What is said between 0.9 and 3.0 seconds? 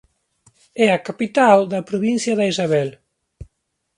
a capital da provincia de Isabel.